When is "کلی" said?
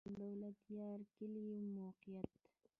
1.15-1.45